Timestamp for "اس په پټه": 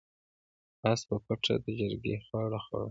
0.91-1.55